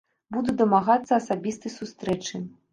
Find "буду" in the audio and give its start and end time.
0.37-0.55